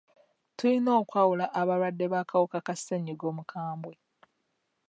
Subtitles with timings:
[0.57, 3.93] Tuyina okwawula abalwadde b'akawuka ka ssenyiga omukambwe.